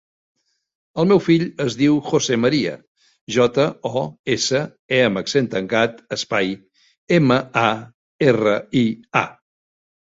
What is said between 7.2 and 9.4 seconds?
ema, a, erra, i, a.